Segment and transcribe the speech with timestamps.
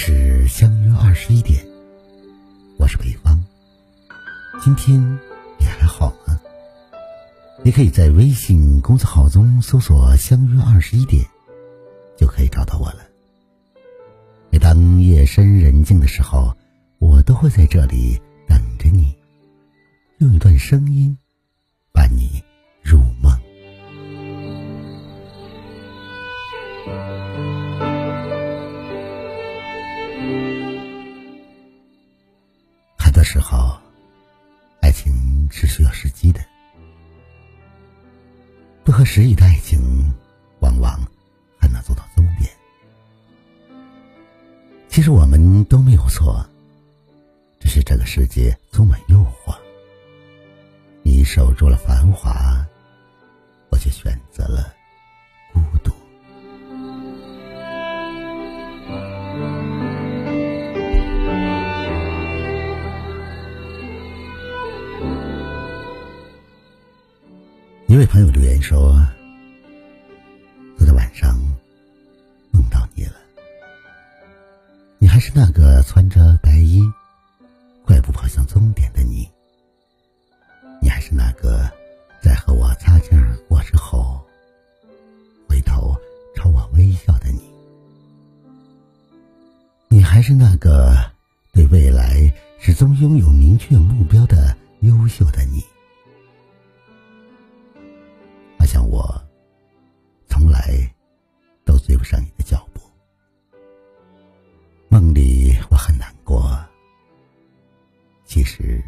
[0.00, 1.60] 是相约二十一点，
[2.78, 3.36] 我是北方。
[4.62, 4.96] 今天
[5.58, 6.40] 你还好吗？
[7.64, 11.26] 你可以在微信公众号中搜索“相约二十一点”，
[12.16, 13.00] 就可以找到我了。
[14.50, 16.56] 每当夜深人静的时候，
[17.00, 19.12] 我都会在这里等着你，
[20.18, 21.18] 用一段声音
[21.92, 22.37] 伴你
[35.50, 36.40] 是需要时机的。
[38.84, 39.78] 不合时宜的爱情，
[40.60, 40.98] 往往
[41.60, 42.50] 很难走到终点。
[44.88, 46.44] 其实我们都没有错，
[47.60, 49.56] 只是这个世界充满诱惑。
[51.02, 52.66] 你守住了繁华，
[53.70, 54.74] 我却选择了
[68.10, 69.06] 朋友留言说
[70.78, 71.38] ：“昨天晚上
[72.50, 73.12] 梦到你了，
[74.98, 76.82] 你还是那个穿着白衣、
[77.84, 79.28] 快步跑向终点的你，
[80.80, 81.70] 你还是那个
[82.22, 84.18] 在和我擦肩而过之后
[85.46, 85.94] 回头
[86.34, 87.42] 朝我微笑的你，
[89.88, 90.96] 你还是那个
[91.52, 95.62] 对未来始终拥有明确目标的优秀的你。”
[98.68, 99.02] 像我
[100.26, 100.86] 从来
[101.64, 102.82] 都追不上你的脚步。
[104.90, 106.54] 梦里我很难过，
[108.26, 108.84] 其实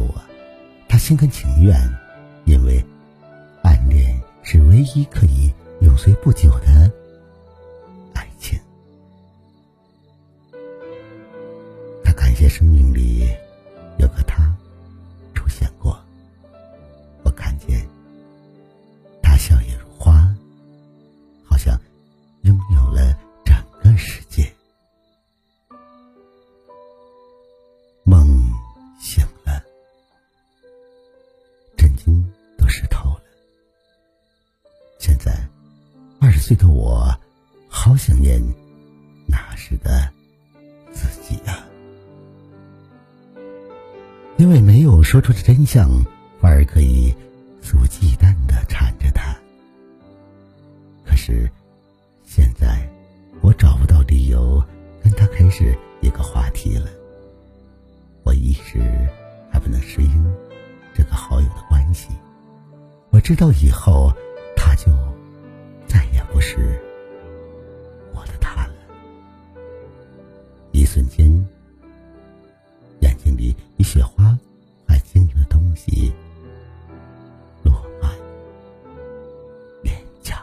[0.00, 0.14] 我，
[0.88, 1.74] 他心甘情愿，
[2.44, 2.84] 因为
[3.62, 6.92] 暗恋是唯一可以永垂不朽的
[8.14, 8.58] 爱情。
[12.04, 13.28] 他感谢生命里
[13.98, 14.37] 有个他
[36.48, 37.14] 岁的我，
[37.68, 38.42] 好想念
[39.26, 40.08] 那时的
[40.94, 41.62] 自己啊！
[44.38, 45.90] 因为没有说出的真相，
[46.40, 47.14] 反而可以
[47.60, 49.36] 肆无忌惮的缠着他。
[51.04, 51.50] 可是，
[52.24, 52.88] 现在。
[53.42, 54.62] 我找不到理由
[55.02, 56.88] 跟他开始一个话题了。
[58.24, 58.80] 我一时
[59.50, 60.34] 还不能适应
[60.94, 62.08] 这个好友的关系。
[63.10, 64.12] 我知道以后
[73.76, 74.36] 一些花
[74.86, 76.12] 还经营的东西。
[77.62, 78.10] 落满
[79.82, 80.36] 脸颊。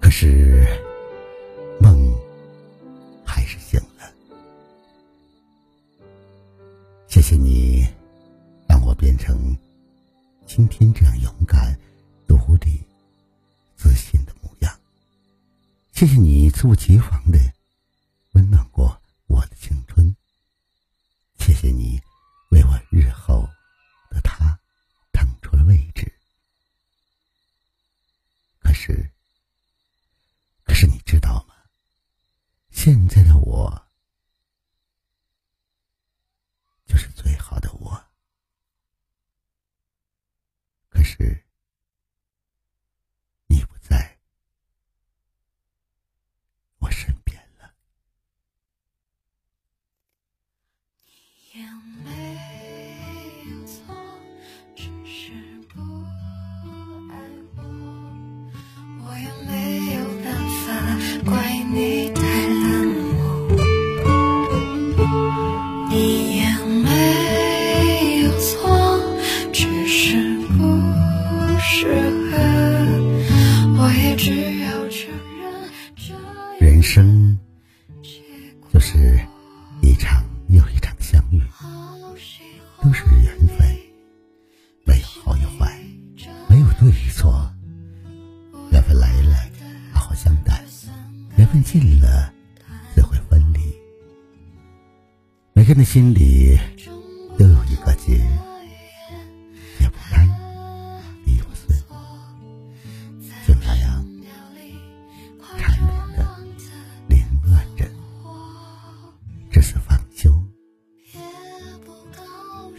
[0.00, 0.66] 可是
[7.28, 7.86] 谢谢你，
[8.66, 9.54] 让我变成
[10.46, 11.78] 今天这样勇敢、
[12.26, 12.82] 独立、
[13.76, 14.80] 自信的模样。
[15.92, 17.38] 谢谢你猝不及防的
[18.32, 20.16] 温暖过我的青春。
[21.38, 22.00] 谢谢你
[22.50, 23.46] 为我日后
[24.08, 24.58] 的他
[25.12, 26.10] 腾出了位置。
[28.60, 29.10] 可是。
[30.64, 31.54] 可是你知道吗？
[32.70, 33.86] 现在的我
[36.86, 38.02] 就是最好的我。
[41.18, 41.47] 可
[91.70, 92.32] 近了，
[92.96, 93.60] 才会分离。
[95.52, 96.58] 每个人的心里
[97.38, 98.14] 都有一个结，
[99.78, 100.26] 也不开，
[101.26, 101.76] 理不碎，
[103.46, 104.02] 就那样
[105.58, 106.26] 缠绵的
[107.06, 107.84] 凌乱着，
[109.52, 110.32] 这是方休。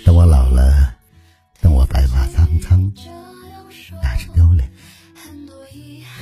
[0.03, 0.95] 等我老了，
[1.61, 2.91] 等我白发苍苍，
[4.01, 4.67] 那是凋零，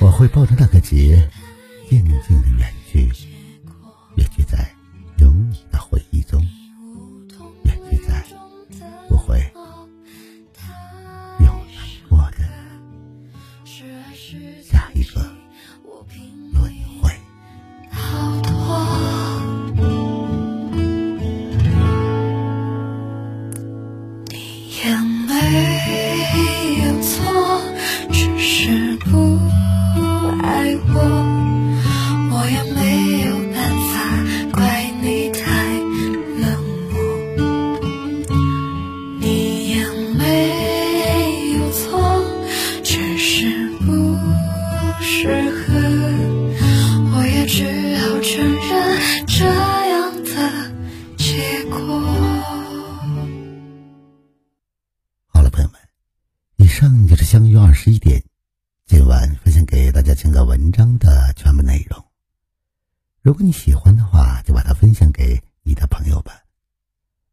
[0.00, 1.26] 我会抱着那个结。
[1.88, 3.27] 静静的远去，
[45.20, 45.74] 适合。
[47.10, 47.64] 我也只
[47.96, 48.38] 好承
[48.68, 50.30] 认这样的
[51.16, 51.76] 结果。
[55.26, 55.80] 好了，朋友们，
[56.56, 58.22] 以上就是相约二十一点
[58.86, 62.00] 今晚分享给大家情感文章的全部内容。
[63.20, 66.44] 如果你喜欢的话，就把它分享给你的朋友吧。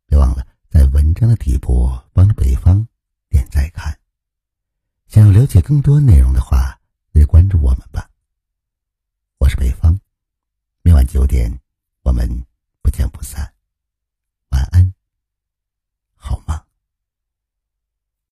[0.08, 2.88] 别忘了在文章的底部帮北方
[3.30, 3.96] 点赞看。
[5.08, 6.80] 想要了解更多内容的话，
[7.14, 8.10] 就关注我们吧。
[9.38, 9.98] 我是北方，
[10.82, 11.62] 每晚九点，
[12.04, 12.55] 我们。